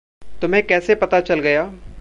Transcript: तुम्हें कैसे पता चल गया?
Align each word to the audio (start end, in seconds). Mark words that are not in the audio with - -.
तुम्हें 0.41 0.65
कैसे 0.67 0.95
पता 0.95 1.19
चल 1.19 1.39
गया? 1.39 1.71